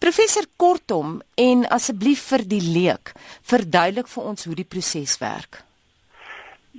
[0.00, 3.10] Professor Kortom en asseblief vir die leek,
[3.44, 5.58] verduidelik vir ons hoe die proses werk.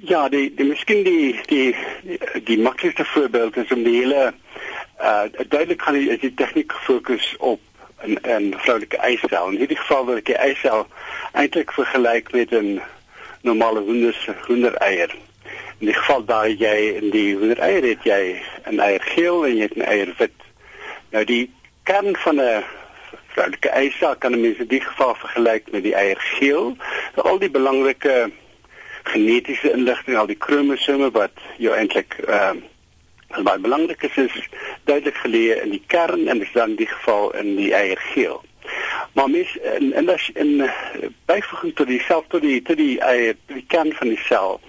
[0.10, 4.32] Ja, die die miskien die die die, die maklikste voorbeeld is om die hele
[4.98, 7.62] uh duidelik gaan die, die tegniek gefokus op
[8.02, 9.52] 'n 'n vroulike eisel.
[9.52, 10.88] In hierdie geval word die eisel
[11.34, 12.82] eintlik vergelyk met 'n
[13.42, 14.18] normale hoender
[14.48, 15.16] hoendereier.
[15.78, 19.64] In die geval daar jy in die hoendereier het jy 'n eier geel en jy
[19.70, 20.38] het 'n eier wit.
[21.12, 21.52] Nou die
[21.84, 22.64] kern van 'n
[23.34, 26.76] vroulike eisel kan mense in die geval vergelyk met die eier geel.
[27.16, 28.32] So al die belangrike
[29.04, 32.68] genetiese inligting, al die kromosome wat jou eintlik ehm
[33.32, 34.48] baie belangrik is is
[34.84, 38.42] duidelik geleë in die kern en is dan in die geval in die eiergeel.
[39.14, 40.70] Maar mis en en as in
[41.26, 43.00] byvoeging tot die tot die tot die
[43.68, 44.60] kern van die sel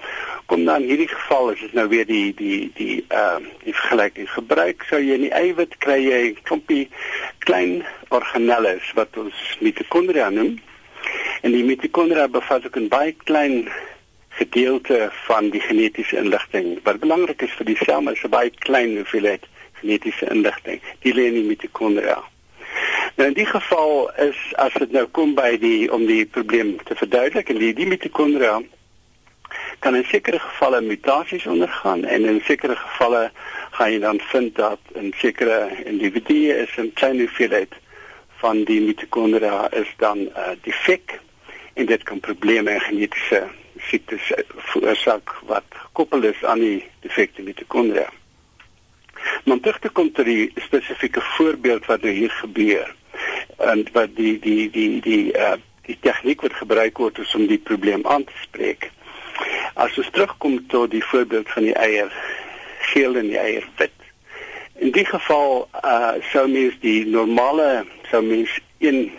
[0.53, 3.73] kom dan in hierdie geval is dit nou weer die die die ehm uh, die
[3.75, 6.83] vergelyking gebruik sou jy in die eiwit kry jy 'n klompie
[7.47, 10.59] klein organelles wat ons mitokondria noem
[11.41, 13.57] en die mitokondria bevat ook 'n baie klein
[14.33, 16.79] gedeelte van die genetiese inligting.
[16.83, 19.45] Wat belangrik is vir die sel is 'n baie klein hoeveelheid
[19.81, 20.81] genetiese inligting.
[21.01, 22.23] Die lê in die mitokondria.
[23.17, 26.95] Nou in die geval is as dit nou kom by die om die probleem te
[26.95, 28.63] verduidelik en die, die mitokondria
[29.83, 33.23] kan in sekere gevalle mutasies ondergaan en in sekere gevalle
[33.77, 37.75] gaan jy dan vind dat in sekere individue is 'n klein hoeveelheid
[38.43, 41.19] van die mitokondria is dan uh, defek
[41.75, 43.43] en dit kan probleme in genetiese
[43.79, 44.33] siektes
[44.71, 48.09] veroorsaak wat gekoppel is aan die defekte mitokondria.
[49.45, 52.95] Maar terug te kom tot die spesifieke voorbeeld wat nou hier gebeur
[53.59, 58.07] en wat die die die die uh die tegniek wat gebruik word om die probleem
[58.07, 58.91] aan te spreek.
[59.75, 62.13] As ons terugkom tot die voorbeeld van die eier
[62.93, 63.95] geel en die eier wit.
[64.75, 69.13] In die geval uh sou mens die normale sou mens een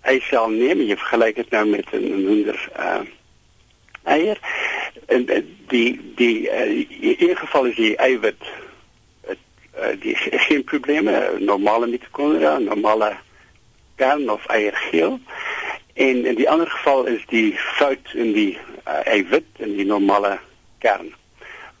[0.00, 3.00] eisel neem, jy vergelyk dit nou met 'n hoender uh
[4.08, 4.38] eier
[5.06, 5.26] en
[5.68, 8.42] die die uh, in geval is die eiwit
[9.28, 9.36] uh,
[10.00, 13.16] die geen probleme normale mitokondria normale
[13.96, 15.18] kern of eiergeel
[15.98, 18.52] en in die ander geval is die fout in die
[18.86, 20.38] uh, eiwit in die normale
[20.84, 21.10] kern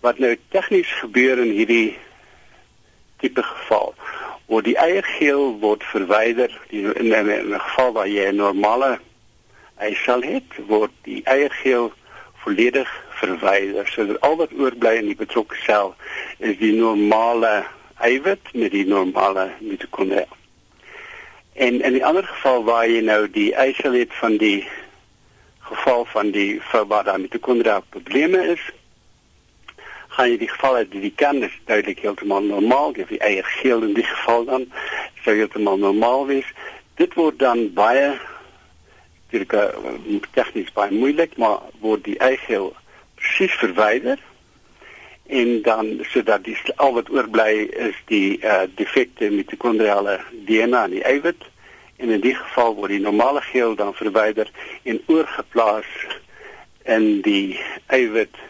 [0.06, 1.96] wat nou tegnies gebeur in hierdie
[3.22, 3.94] tipe geval
[4.46, 8.98] word die eiergeel word verwyder die, in, 'n geval waar jy 'n normale
[9.78, 11.92] eisel het word die eiergeel
[12.42, 12.88] volledig
[13.20, 13.86] verwyder.
[13.88, 15.94] So al wat oorbly in die betrokke sel
[16.38, 17.66] is die normale
[17.98, 20.26] eiwit met die normale mitokondria.
[21.58, 24.68] En in 'n ander geval waar jy nou die het van die
[25.58, 28.62] geval van die verbada mitokondria probleme is,
[30.08, 33.82] gaan jy die geval uit die kern is duidelik heeltemal normaal, jy die eier geel
[33.82, 34.68] in die geval dan
[35.24, 36.46] sou heeltemal normaal wees.
[36.94, 38.18] Dit word dan baie
[39.24, 42.70] natuurlik uh, tegnies baie moeilik, maar word die eigeel
[43.14, 44.18] presies verwyder
[45.28, 50.18] en dan sodat die al wat oorbly is die uh, defekte mitokondriale
[50.48, 51.44] DNA in die eiwit
[51.96, 54.48] en in die geval word die normale geel dan verwyder
[54.88, 55.90] en oorgeplaas
[56.88, 57.60] in die
[57.92, 58.40] eiwit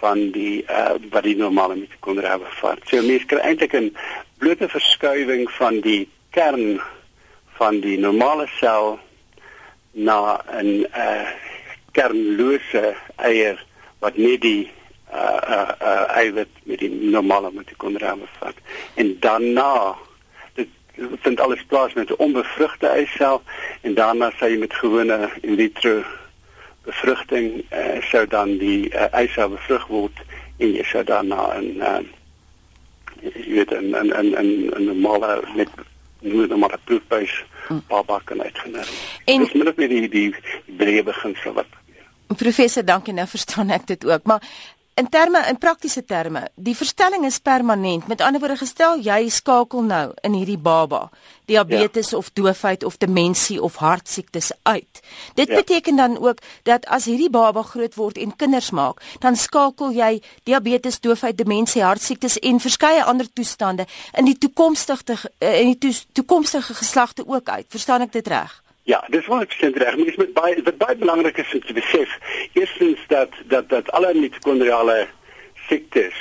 [0.00, 2.82] van die uh, wat die normale mitokondria bevat.
[2.90, 3.94] So mens kry eintlik 'n
[4.42, 6.80] blote verskuiwing van die kern
[7.54, 8.98] van die normale sel
[9.92, 11.28] na 'n uh,
[11.92, 13.62] kernlose eier
[14.02, 14.72] wat net die
[15.14, 18.54] uh uh, uh eiwit met die normale mitokondria bevat.
[18.94, 19.94] En daarna
[20.54, 23.42] dit vind alles plaas met 'n onbevrugte eisel
[23.80, 26.02] en daarna sê jy met gewone in vitro
[26.84, 30.18] bevrugting uh, sou dan die uh, eisel bevrug word
[30.56, 31.98] en jy sou daarna 'n uh,
[33.22, 35.68] jy weet 'n 'n 'n 'n normale met
[36.20, 37.44] noem dit maar 'n proefbuis
[37.88, 38.84] baba kan uitgeneem.
[39.24, 40.34] En dis min of meer die die,
[40.76, 41.66] breë beginsel wat.
[42.36, 44.42] Professor, dankie nou verstaan ek dit ook, maar
[44.94, 48.06] in terme in praktiese terme, die verstelling is permanent.
[48.06, 51.08] Met ander woorde gestel jy skakel nou in hierdie baba
[51.44, 52.16] diabetes ja.
[52.16, 55.00] of doofheid of demensie of hartsiektes uit.
[55.34, 55.54] Dit ja.
[55.54, 60.22] beteken dan ook dat as hierdie baba groot word en kinders maak, dan skakel jy
[60.42, 63.86] diabetes, doofheid, demensie, hartsiektes en verskeie ander toestande
[64.16, 67.66] in die toekomstige eh, in die toekomstige geslagte ook uit.
[67.68, 68.63] Verstaan ek dit reg?
[68.84, 69.96] Ja, dis wat ek sê reg.
[69.96, 72.18] Mens moet baie wat baie belangrik is om te besef,
[72.52, 75.06] eerstens dat dat dat alle mitokondriale
[75.68, 76.18] siektes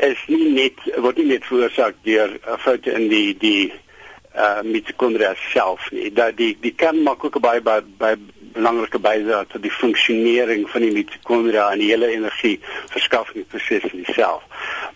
[0.00, 2.32] is nie net word nie net veroorsaak deur
[2.64, 3.72] foute in die die
[4.32, 6.08] uh mitokondria self nie.
[6.16, 8.16] Dat die die kan maak ook baie baie, baie
[8.54, 12.56] belangrike bydrae tot die funksionering van die mitokondria en die hele energie
[12.94, 14.40] verskaffing proses in die sel.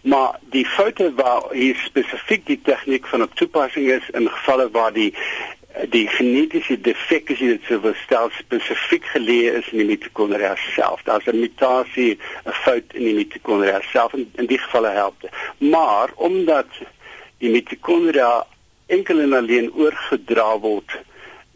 [0.04, 4.92] maar die foute waar hier spesifiek die tegniek van op toepassing is in gevalle waar
[4.92, 5.14] die
[5.90, 11.02] die genetiese defek is dit sou verstel spesifiek geleë is in die mitokondria self.
[11.02, 15.30] Daar's 'n mutasie, 'n fout in die mitokondria self en in die gevalle help dit.
[15.58, 16.66] Maar omdat
[17.38, 18.46] die mitokondria
[18.86, 20.90] enkel en alleen oorgedra word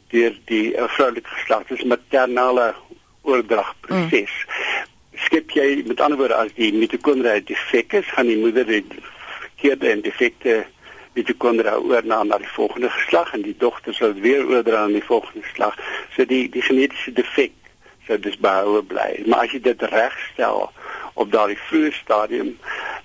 [0.09, 2.75] deur die uh, vroulike geslag, dis maternale
[3.23, 4.33] oordragproses.
[4.47, 5.21] Mm.
[5.29, 8.85] Skep jy met ander woorde as die mitokondria defek is, gaan die moeder die
[9.41, 10.65] verkeerde en defekte
[11.15, 15.43] mitokondria oorna na die volgende geslag en die dogter sal weer oordra aan die volgende
[15.47, 15.77] geslag.
[16.17, 17.55] So die die genetiese defek
[18.07, 19.23] sou dus behou bly.
[19.27, 20.69] Maar as jy dit regstel
[21.19, 22.55] op daardie vroeë stadium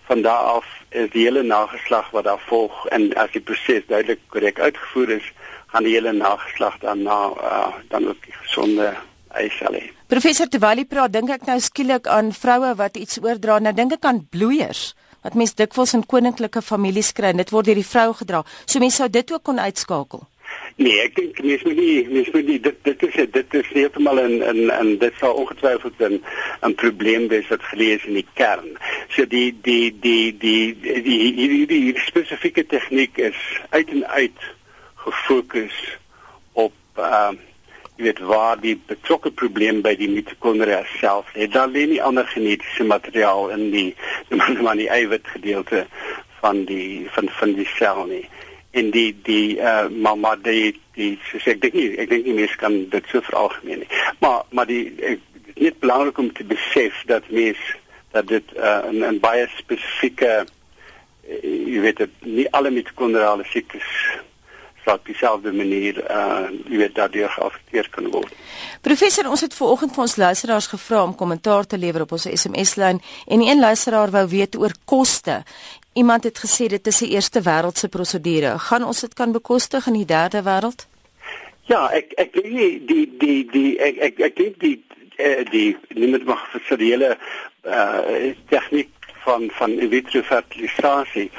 [0.08, 4.22] van daar af is die hele nageslag wat daar volg en as die proses duidelik
[4.30, 5.32] korrek uitgevoer is,
[5.74, 8.94] gaan die hele nageslag dan na uh, dan ook gesonde
[9.34, 9.82] eiselle.
[10.08, 13.58] Professor Tewali praat dink ek nou skielik aan vroue wat iets oordra.
[13.60, 14.92] Nou dink ek aan bloeiers
[15.24, 17.34] wat mense dikwels in koninklike families kry.
[17.38, 18.44] Dit word deur die vrou gedra.
[18.66, 20.28] So mense sou dit ook kon uitskakel.
[20.82, 24.20] Nee, ek dink mense moet nie mense moet nie dit dit is dit is heeltemal
[24.24, 26.20] in in en dit sal ongetwyfeld 'n
[26.70, 28.78] 'n probleem wees wat gelees in die kern.
[29.16, 33.40] So die die die die die die, die, die, die spesifieke tegniek is
[33.70, 34.40] uit en uit
[35.06, 35.78] gefokus
[36.54, 37.53] op ehm uh,
[37.98, 41.48] jy weet waar die betrokke probleem by die mitokondria self lê.
[41.48, 43.90] Daar lê nie ander genetiese materiaal in die
[44.64, 45.86] maar die eiwit gedeelte
[46.42, 48.26] van die van van die sel nie.
[48.72, 52.40] En die die uh maar maar die die so ek dink nie ek dink nie
[52.42, 53.92] mense kan dit so veralgemeen nie.
[54.20, 57.80] Maar maar die ek, dit is net belangrik om te besef dat mense
[58.14, 60.46] dat dit uh, 'n 'n baie spesifieke
[61.24, 63.88] jy weet dit nie alle mitokondriale siektes
[64.92, 68.34] op dieselfde manier uh jy weet daardeur geaffekteer kan word.
[68.82, 73.02] Professor, ons het vanoggend vir ons luisteraars gevra om kommentaar te lewer op ons SMS-lyn
[73.28, 75.44] en een luisteraar wou weet oor koste.
[75.94, 78.60] Iemand het gesê dit is 'n eerste wêreldse prosedure.
[78.60, 80.88] Gaan ons dit kan bekostig in die derde wêreld?
[81.66, 84.84] Ja, ek ek dink nie die die die ek ek ek dink die
[85.16, 87.18] eh, die niemand mag vir sy hele
[87.64, 88.90] uh tegniek
[89.24, 91.30] van van in vitro fertilisasie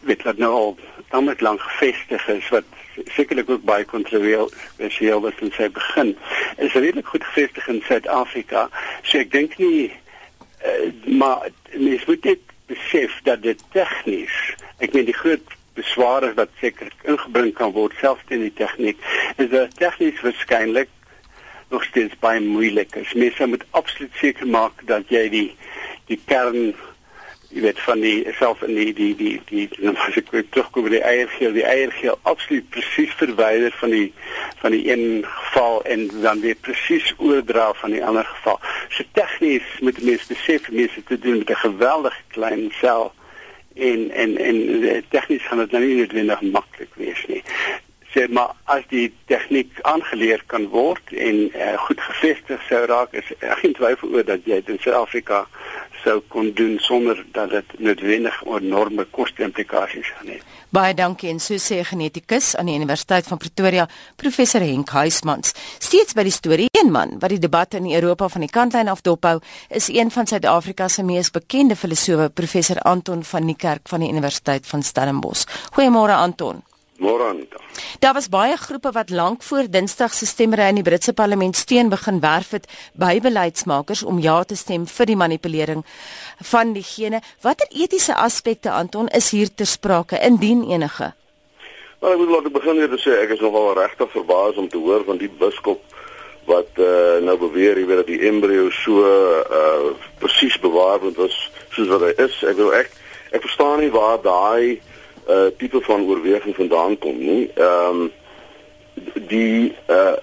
[0.00, 0.76] weet wat nou al
[1.10, 2.77] tamelik lank gevestig is wat
[3.14, 6.16] sekerlik ook baie kontroversieel was in sy begin.
[6.56, 8.68] Is redelik goed gevestig in Suid-Afrika.
[9.02, 14.34] So ek dink nie uh, maar mens moet net besef dat dit tegnies
[14.78, 19.00] ek meen die groot besware wat seker ingebring kan word selfs teen die tegniek
[19.36, 20.90] is dat tegnies waarskynlik
[21.68, 23.12] nog steeds baie moeilik is.
[23.12, 25.48] Mense moet absoluut seker maak dat jy die
[26.08, 26.72] die kern
[27.48, 31.04] jy weet van die self in die die die die as ek terugkom by die
[31.10, 34.08] eiergeel die eiergeel absoluut presies verwyder van die
[34.60, 38.60] van die een geval en dan weer presies oordra van die ander geval.
[38.92, 43.12] So tegnies moet mense besef mense te doen met 'n geweldige klein sel
[43.74, 47.42] en en en eh, tegnies gaan dit nou nie noodwendig maklik wees nie.
[48.12, 53.28] Sê maar as die tegniek aangeleer kan word en uh, goed gevestig sou raak is
[53.60, 55.46] geen twyfel oor dat jy in Suid-Afrika
[56.08, 60.38] sou kon doen sonder dat dit noodwendig enorme koste-implikasies gaan hê.
[60.72, 63.86] Baie dankie en so sê genetikus aan die Universiteit van Pretoria,
[64.20, 65.54] professor Henk Huysmans.
[65.80, 69.04] Steeds by die storie, een man wat die debat in Europa van die kantlyn af
[69.04, 69.38] dophou,
[69.68, 74.66] is een van Suid-Afrika se mees bekende filosowe, professor Anton van Niekerk van die Universiteit
[74.66, 75.48] van Stellenbosch.
[75.76, 76.67] Goeiemôre Anton.
[76.98, 77.60] Môre Anita.
[78.02, 81.88] Daar was baie groepe wat lank voor Dinsdag se stemmery in die Britse parlement steun
[81.88, 82.66] begin werf het
[82.98, 85.84] by beleidsmakers om ja te stem vir die manipulering
[86.50, 87.20] van diegene.
[87.42, 91.12] Watter etiese aspekte Anton is hier ter sprake indien enige?
[91.98, 95.06] Wel, ek moet laat begin weer sê ek is nogal regtig verbaas om te hoor
[95.06, 95.82] van die biskop
[96.50, 101.38] wat uh, nou beweer hy weet dat die embrio so uh, presies bewaar word was
[101.76, 102.42] soos wat hy is.
[102.42, 102.90] Ek wil ek
[103.30, 104.80] ek verstaan nie waar daai
[105.28, 107.50] uh tipe van oorweging vandaan kom nie.
[107.54, 108.10] Ehm um,
[109.28, 110.16] die uh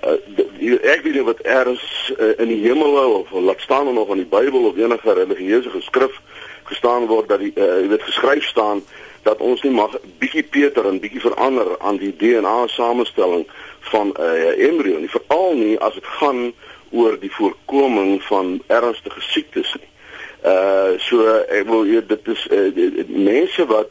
[0.81, 4.31] ek weet nie wat eers uh, in die hemel of laat staan nog in die
[4.31, 6.21] Bybel of enige religieuse geskrif
[6.63, 8.83] gestaan word dat die uh, jy weet geskryf staan
[9.23, 13.45] dat ons nie mag bietjie Peter en bietjie verander aan die DNA samestelling
[13.91, 16.53] van 'n uh, embrio nie veral nie as dit gaan
[16.91, 19.91] oor die voorkoming van ernstige siektes nie.
[20.45, 23.89] Uh so ek wil dit is uh, mense wat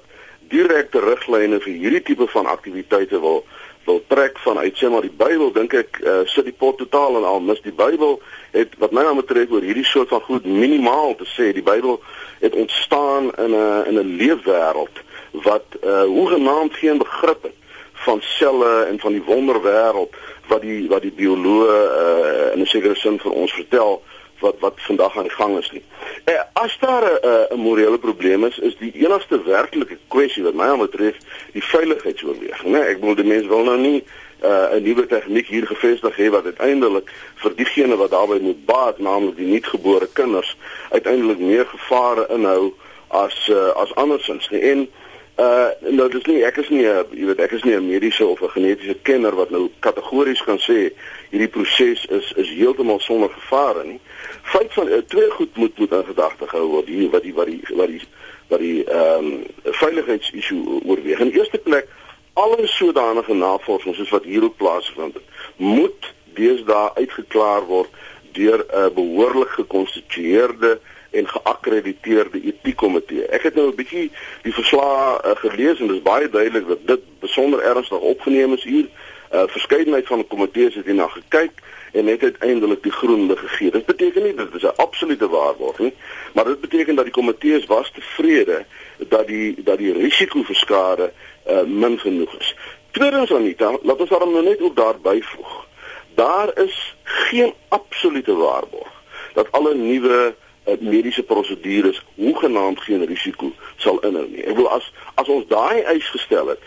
[0.48, 3.44] direkte riglyne vir hierdie tipe van aktiwiteite wil
[3.84, 4.76] wil trek vanuit.
[4.76, 7.60] Sê maar die Bybel dink ek uh, sit die pot totaal en al mis.
[7.64, 8.16] Die Bybel
[8.54, 11.50] het wat my nou betref oor hierdie soort van goed minimaal te sê.
[11.52, 12.00] Die Bybel
[12.40, 15.02] het ontstaan in 'n in 'n leefwêreld
[15.44, 17.58] wat uh, hoegenaamd geen begrip het
[17.92, 20.14] van selle en van die wonderwêreld
[20.48, 24.02] wat die wat die bioloë uh, in 'n sekere sin vir ons vertel
[24.40, 25.82] wat wat vandag aan die gang is nie.
[26.24, 30.76] Eh, as daar 'n 'n morele probleem is, is die enigste werklike kwessie wat my
[30.76, 31.16] betref
[31.52, 32.80] die veiligheidsoorweging, né?
[32.80, 34.04] Ek bedoel die mense wil nou nie
[34.42, 38.98] uh, 'n nuwe tegniek hier gevestig hê wat uiteindelik vir diegene wat daarbey moet baat,
[38.98, 40.56] naamlik die nuutgebore kinders,
[40.90, 42.74] uiteindelik meer gevare inhou
[43.08, 44.48] as uh, as andersins.
[44.50, 44.88] En
[45.36, 48.26] uh nou dis nie ek is nie 'n jy weet ek is nie 'n mediese
[48.26, 50.92] of 'n genetiese kenner wat nou kategories kan sê
[51.30, 54.00] hierdie proses is is heeltemal sonder gevare nie.
[54.42, 57.46] Feit van uh, twee goed moet moet in gedagte gehou word hier wat die wat
[57.46, 58.02] die wat die
[58.48, 61.18] wat die ehm um, veiligheidsissue oorweeg.
[61.18, 61.88] In eerste plek
[62.34, 65.18] alle sodanige navorsing soos wat hierop plaasvind
[65.56, 67.90] moet deesdae uitgeklaar word
[68.32, 70.78] deur 'n behoorlik gekonstitueerde
[71.14, 73.26] en geakkrediteerde etiekkomitee.
[73.26, 74.10] Ek het nou 'n bietjie
[74.42, 78.64] die verslae uh, gelees en dit is baie duidelik dat dit besonder ernstig opgeneem is
[78.64, 78.88] hier.
[79.30, 81.52] 'n uh, Verskeidenheid van komitees het hierna gekyk
[81.92, 83.70] en het uiteindelik die groen lig gegee.
[83.70, 85.94] Dit beteken nie dit is 'n absolute waarborg nie,
[86.32, 88.64] maar dit beteken dat die komitees was tevrede
[88.98, 91.12] dat die dat die risiko vir skade
[91.46, 92.54] uh, min genoeg is.
[92.90, 95.66] Tweedens Anita, laat ons daarom nou net ook daarby voeg.
[96.14, 98.92] Daar is geen absolute waarborg
[99.34, 100.34] dat alle nuwe
[100.80, 104.44] mediese prosedures hoegenaamd geen risiko sal inhou nie.
[104.44, 106.60] Ek wil as as ons daai eis gestel het,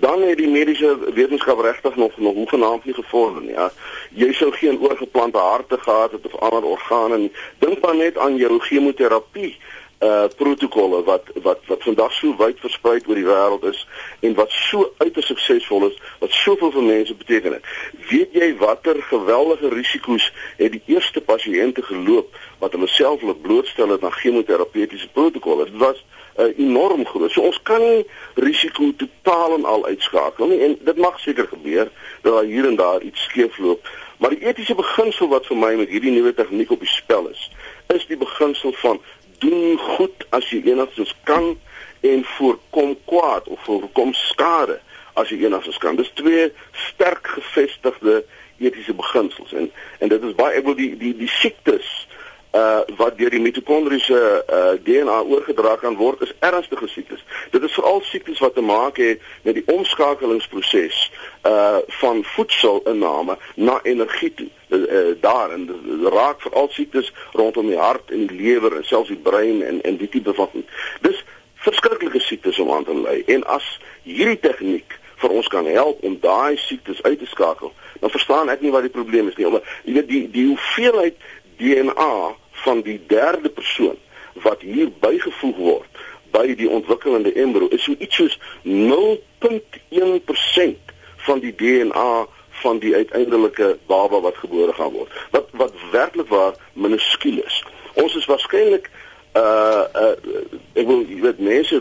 [0.00, 3.54] dan het die mediese wetenskap regtig nog nog hoegenaamd nie gevorder nie.
[3.54, 3.70] Ja.
[4.10, 7.32] Jy sou geen oorgeplante harte gehad het of ander organe nie.
[7.58, 9.56] Dink maar net aan jou chemoterapie
[10.04, 13.80] uh protokolle wat wat wat vandag so wyd versprei oor die wêreld is
[14.20, 17.70] en wat so uiters suksesvol is wat soveel vir mense beteken het.
[18.10, 20.26] Weet jy watter geweldige risiko's
[20.58, 25.70] het die eerste pasiënte geloop wat hulle self hulle blootstel het aan chemoterapeutiese protokolle?
[25.70, 26.04] Dit was
[26.36, 27.32] uh, enorm groot.
[27.32, 31.88] So ons kan nie risiko totaal en al uitskakel nie en dit mag seker gebeur
[32.22, 33.88] dat daar hier en daar iets skeefloop.
[34.18, 37.48] Maar die etiese beginsel wat vir my met hierdie nuwe tegniek op die spel is,
[37.94, 39.00] is die beginsel van
[39.44, 41.54] doen goed as jy enigstens kan
[42.04, 44.80] en voorkom kwaad of voorkom skade
[45.14, 45.96] as jy enigstens kan.
[46.00, 46.50] Dis twee
[46.88, 48.24] sterk gevestigde
[48.58, 51.88] etiese beginsels en en dit is baie ek wil die die die siektes
[52.54, 57.24] uh wat deur die mitokondriese uh DNA oorgedra kan word is ernstige siektes.
[57.50, 61.10] Dit is veral siektes wat te maak het met die omskakelingsproses
[61.42, 64.48] uh van voedselinname na energie toe.
[64.68, 65.66] Uh, uh daar en
[66.10, 69.96] raak veral siektes rondom die hart en die lewer en selfs die brein en en
[69.96, 70.64] die tipe van
[71.00, 71.24] dis
[71.64, 73.22] verskriklike siektes om aan te ly.
[73.26, 73.66] En as
[74.02, 78.62] hierdie tegniek vir ons kan help om daai siektes uit te skakel, dan verstaan ek
[78.62, 79.48] nie wat die probleem is nie.
[79.48, 81.18] Jy weet die die hoeveelheid
[81.58, 82.34] DNA
[82.64, 83.98] van die derde persoon
[84.42, 85.88] wat hier bygevoeg word
[86.34, 90.76] by die ontwikkelende embrio is so iets soos 0.1%
[91.26, 92.26] van die DNA
[92.64, 95.10] van die uiteindelike baba wat gebore gaan word.
[95.30, 97.64] Wat wat werklik waar minuskiel is.
[97.94, 98.90] Ons is waarskynlik
[99.34, 100.14] uh uh
[100.78, 101.80] ek wil jy weet mense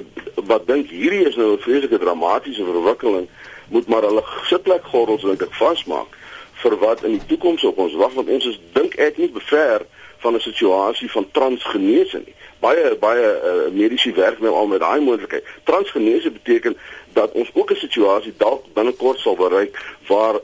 [0.49, 3.27] wat dink hierdie is nou 'n vreeslike dramatiese verwikkeling
[3.69, 6.17] moet maar hulle sitplek gordels dink ek vasmaak
[6.63, 9.85] vir wat in die toekoms op ons wag want ons is dink ek nie bever
[10.23, 12.35] van 'n situasie van transgenese nie.
[12.59, 15.45] Baie baie uh, mediese werk nou al met daai moontlikheid.
[15.63, 16.77] Transgenese beteken
[17.13, 19.71] dat ons ook 'n situasie dalk binnekort sal bereik
[20.07, 20.35] waar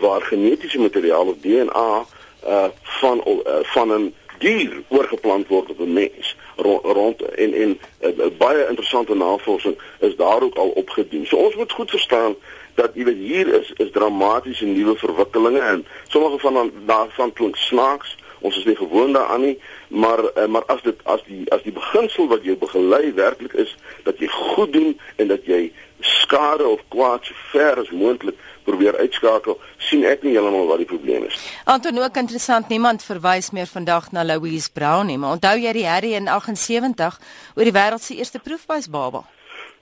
[0.00, 2.06] waar genetiese materiaal of DNA
[2.46, 2.68] uh
[3.00, 8.26] van uh, van 'n dier oorgeplant word op 'n mens rond, rond en en uh,
[8.38, 11.26] baie interessante navorsing is daar ook al opgedoen.
[11.26, 12.34] So ons moet goed verstaan
[12.74, 18.16] dat jy weet hier is is dramatiese nuwe verwikkelinge en sommige van daarvan klink snaaks
[18.46, 19.56] ons is nie gewoond daaraan nie
[19.88, 23.74] maar uh, maar as dit as die as die beginsel wat jou begelei werklik is
[24.08, 25.68] dat jy goed doen en dat jy
[26.00, 30.90] skade of kwaad so ver as moontlik probeer uitskakel sien ek nie heeltemal wat die
[30.90, 31.38] probleem is.
[31.64, 35.88] Anton ook interessant niemand verwys meer vandag na Louise Brown nie maar onthou jy die
[35.88, 37.20] Harry in 78
[37.56, 39.24] oor die wêreld se eerste proefbuis baba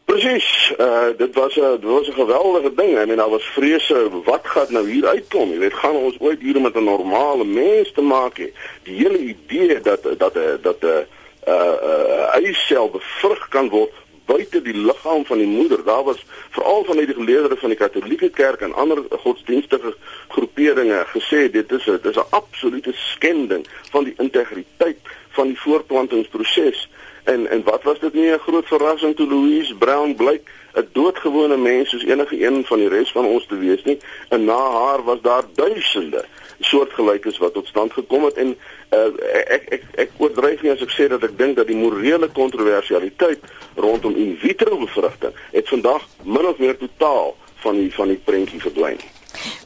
[0.04, 0.74] Presies.
[0.78, 2.90] Uh dit was 'n dit was 'n geweldige ding.
[2.90, 5.50] I mean, daar was vrese wat gaan nou hier uitkom?
[5.50, 8.48] Jy weet, gaan ons ooit hier met 'n normale mens te maak hê?
[8.82, 11.06] Die hele idee dat dat dat 'n
[11.48, 13.92] uh uh eisel bevrug kan word
[14.24, 15.84] buite die liggaam van die moeder.
[15.84, 19.94] Daar was veral van die geleerders van die Katolieke Kerk en ander godsdienstige
[20.28, 25.60] groeperinge gesê dit is 'n dit is 'n absolute skending van die integriteit van die
[25.60, 26.88] voortplantingsproses.
[27.24, 31.56] En en wat was dit nie 'n groot verrassing toe Louise Brown blyk 'n doodgewone
[31.56, 33.98] mens soos enige een van die res van ons te wees nie.
[34.28, 36.24] En na haar was daar duisende
[36.60, 38.56] soortgelykes wat tot stand gekom het en
[38.90, 38.98] uh,
[39.46, 43.40] ek ek ek oordryf nie as ek sê dat ek dink dat die morele kontroversialiteit
[43.74, 48.60] rondom in vitro bevrugting het vandag min of meer totaal van die van die prentjie
[48.60, 49.00] verdwyn.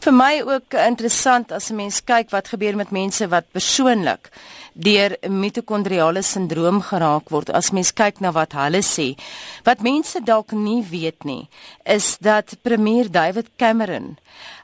[0.00, 4.30] Vir my ook interessant as 'n mens kyk wat gebeur met mense wat persoonlik
[4.74, 7.50] deur mitokondriale sindroom geraak word.
[7.50, 9.16] As mens kyk na wat hulle sê,
[9.64, 11.48] wat mense dalk nie weet nie,
[11.84, 14.18] is dat premier David Cameron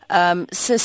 [0.08, 0.78] ehm um, se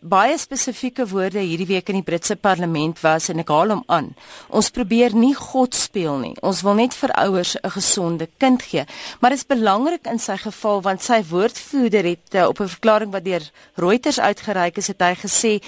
[0.00, 4.06] baie spesifieke woorde hierdie week in die Britse parlement was en ek haal hom aan.
[4.48, 6.32] Ons probeer nie God speel nie.
[6.40, 8.84] Ons wil net vir ouers 'n gesonde kind gee.
[9.20, 13.12] Maar dit is belangrik in sy geval want sy woordvoerder het uh, op 'n verklaring
[13.12, 15.60] wat deur Reuters uitgereik is, het hy gesê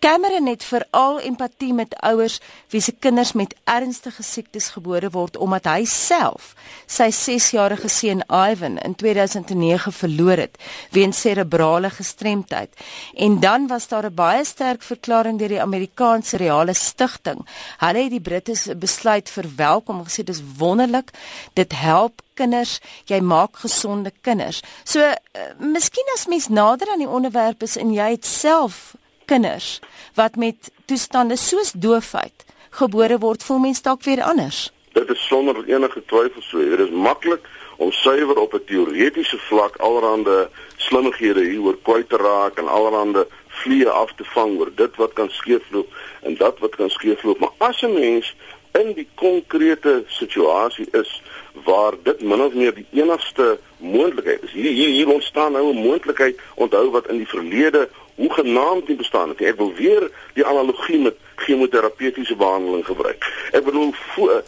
[0.00, 2.40] Cameron het veral empatie met ouers
[2.70, 6.52] wie se kinders met ernstige siektes gebore word omdat hy self
[6.86, 10.58] sy 6-jarige seun Ivan in 2009 verloor het
[10.92, 12.70] weens serebrale gestremdheid.
[13.14, 17.40] En dan was daar 'n baie sterk verklaring deur die Amerikaanse Reale Stichting.
[17.78, 21.10] Hulle het die Britte besluit verwelkom en gesê dis wonderlik.
[21.52, 24.62] Dit help kinders, jy maak gesonde kinders.
[24.84, 25.14] So, uh,
[25.58, 29.80] miskien as mens nader aan die onderwerp is en jy het self kinders
[30.14, 34.72] wat met toestande soos doofheid gebore word, voel mens dalk weer anders.
[34.92, 36.58] Dit is sonder enige twyfel so.
[36.58, 37.44] Dit is maklik
[37.76, 43.26] om suiwer op 'n teoretiese vlak allerhande slimmighede hieroor kwyt te raak en allerhande
[43.62, 47.38] vliee af te vang oor dit wat kan skeefloop en dat wat kan skeefloop.
[47.38, 48.34] Maar as 'n mens
[48.72, 51.22] in die konkrete situasie is
[51.64, 54.52] waar dit min of meer die enigste moontlikheid is.
[54.52, 58.96] Hier hier, hier ontstaan nou 'n moontlikheid onthou wat in die verlede hoe genaamd nie
[58.96, 59.40] bestaan het.
[59.40, 63.48] Ek wil weer die analogie met chemoterapeutiese behandeling gebruik.
[63.52, 64.44] Ek bedoel voor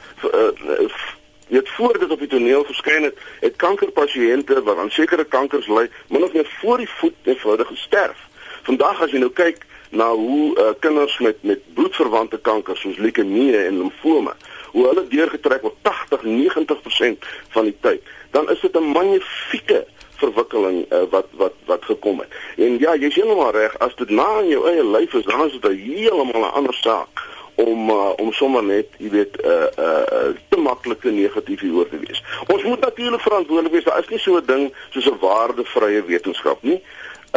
[1.48, 5.66] net uh, voor dit op die toneel verskyn het, het kankerpasiënte wat aan sekere kankers
[5.66, 8.27] ly, min of meer voor die voet eenvoudig gesterf.
[8.68, 9.62] Vandag as jy nou kyk
[9.96, 14.34] na hoe uh, kinders met met bloedverwante kankers soos leukemie en limfome,
[14.74, 19.86] hoe hulle deurgetrek word 80-90% van die tyd, dan is dit 'n magnifieke
[20.20, 22.28] verwikkeling uh, wat wat wat gekom het.
[22.56, 25.56] En ja, jy's heeltemal reg, as dit na in jou eie lyf is, dan is
[25.56, 30.60] dit heeltemal 'n ander saak om uh, om sommer net, jy weet, uh, uh, te
[30.60, 32.22] maklike negatief hieroor te wees.
[32.46, 33.84] Ons moet natuurlik verantwoordelik wees.
[33.84, 36.82] Daar is nie so 'n ding soos 'n waardevrye wetenskap nie.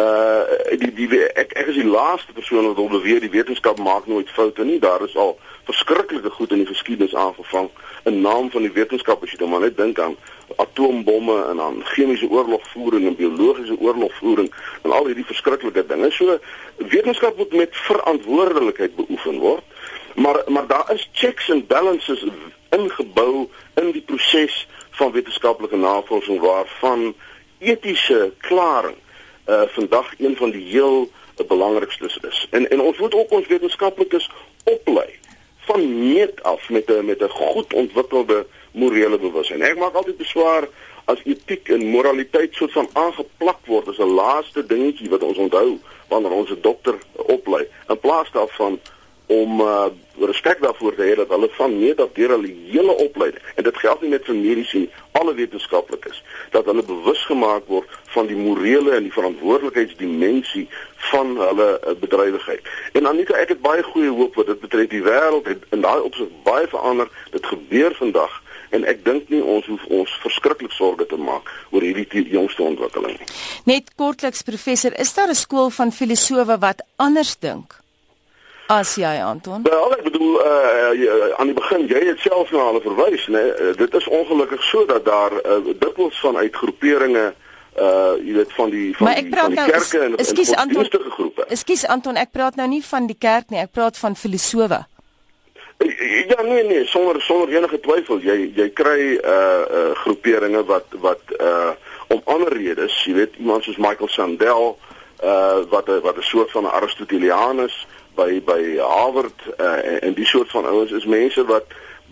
[0.02, 4.08] Uh die die ek ek is die laaste persoon wat wil beweer die wetenskap maak
[4.08, 4.80] nooit foute nie.
[4.80, 5.38] Daar is al
[5.70, 7.70] verskriklike goed in die geskiedenis aangevang
[8.10, 10.16] in naam van die wetenskap as jy dan maar net dink aan
[10.64, 14.50] atoombomme en aan chemiese oorlogvoering en biologiese oorlogvoering
[14.82, 16.12] en al hierdie verskriklike dinge.
[16.12, 16.40] So
[16.78, 19.64] wetenskap moet met verantwoordelikheid beoefen word.
[20.16, 22.26] Maar maar daar is checks and balances
[22.70, 23.50] ingebou
[23.82, 27.14] in die proses van wetenskaplike navorsing waarvan
[27.60, 28.98] etiese klaring
[29.52, 31.10] uh vandag een van die heel
[31.48, 32.48] belangrikstes is.
[32.50, 34.30] En en ons moet ook ons wetenskaplikes
[34.64, 35.10] oplei
[35.66, 39.62] van meet af met 'n met 'n goed ontwikkelde morele bewussyn.
[39.62, 40.68] Ek maak altyd beswaar
[41.06, 45.80] as etiek en moraliteit soort van aangeplak word as 'n laaste dingetjie wat ons onthou
[46.08, 48.80] wanneer ons 'n dokter oplei in plaas daarvan
[49.32, 49.88] om uh,
[50.20, 53.78] respek daarvoor te hê dat hulle van meet af deur hulle hele opleiding en dit
[53.84, 54.90] geld nie net vir mediese nie,
[55.20, 56.20] alle wetenskaplikes
[56.52, 60.68] dat hulle bewus gemaak word van die morele en die verantwoordelikheidsdimensie
[61.12, 62.68] van hulle uh, bedrywigheid.
[63.00, 66.00] En Anita, ek het baie goeie hoop wat dit betref die wêreld het in daai
[66.04, 67.12] opsig baie verander.
[67.32, 68.40] Dit gebeur vandag
[68.76, 73.18] en ek dink nie ons hoef ons verskriklik sorge te maak oor hierdie jongste ontwikkeling
[73.20, 73.30] nie.
[73.68, 77.81] Net kortliks professor, is daar 'n skool van filosowe wat anders dink?
[78.72, 79.64] As jy Anton.
[79.64, 83.42] Wel, ek bedoel uh aan die begin jy het self na hulle verwys, né?
[83.42, 83.74] Nee?
[83.82, 87.26] Dit is ongelukkig so dat daar uh, dikwels vanuit groeperinge
[87.76, 90.88] uh jy weet van die van die, van die nou, kerke en ekskuus Anton.
[91.48, 94.80] Ekskuus Anton, ek praat nou nie van die kerk nie, ek praat van filosowe.
[96.32, 99.38] Ja nee nee, sonder sonder enige twyfel, jy jy kry uh
[99.80, 101.76] uh groeperinge wat wat uh
[102.08, 104.78] om ander redes, jy weet iemand soos Michael Sandel
[105.24, 107.76] uh wat wat 'n soort van Aristotelianus
[108.16, 111.66] by by Harvard uh, en die soort van ouens is mense wat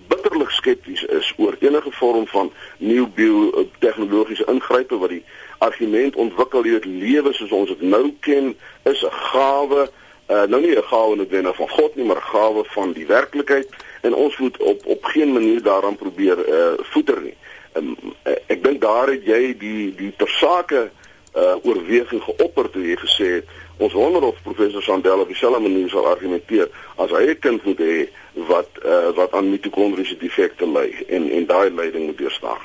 [0.10, 5.24] bitterlik skepties is oor enige vorm van nuwe biotehnologiese ingrype wat die
[5.58, 9.90] argument ontwikkel hier lewe soos ons dit nou ken is 'n gawe
[10.30, 13.70] uh, nou nie 'n gawe noodwendig van God nie maar gawe van die werklikheid
[14.02, 17.36] en ons moet op op geen manier daaraan probeer uh, voeter nie.
[17.74, 17.96] Um,
[18.48, 20.90] ek dink daar het jy die die tersake
[21.36, 25.90] uh, oorweging geopper toe jy gesê het Ons wonder of professor Sandel op dieselfde manier
[25.90, 26.68] sal argumenteer
[27.00, 28.10] as hy 'n kind moet hê
[28.52, 32.60] wat uh, wat aan mitokondriese defekte ly en en daai lyding moet deurstaan.